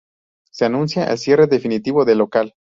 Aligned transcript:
Se 0.51 0.65
anuncia 0.65 1.03
el 1.03 1.19
cierre 1.19 1.45
definitivo 1.45 2.05
del 2.05 2.17
local. 2.17 2.55